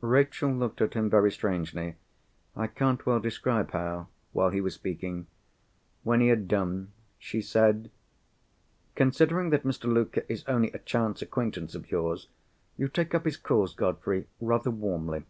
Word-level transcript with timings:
Rachel 0.00 0.50
looked 0.54 0.80
at 0.80 0.94
him 0.94 1.10
very 1.10 1.30
strangely—I 1.30 2.66
can't 2.66 3.04
well 3.04 3.20
describe 3.20 3.72
how—while 3.72 4.48
he 4.48 4.62
was 4.62 4.72
speaking. 4.72 5.26
When 6.02 6.22
he 6.22 6.28
had 6.28 6.48
done, 6.48 6.92
she 7.18 7.42
said, 7.42 7.90
"Considering 8.94 9.50
that 9.50 9.64
Mr. 9.64 9.84
Luker 9.84 10.24
is 10.30 10.44
only 10.46 10.70
a 10.72 10.78
chance 10.78 11.20
acquaintance 11.20 11.74
of 11.74 11.90
yours, 11.90 12.28
you 12.78 12.88
take 12.88 13.14
up 13.14 13.26
his 13.26 13.36
cause, 13.36 13.74
Godfrey, 13.74 14.28
rather 14.40 14.70
warmly." 14.70 15.24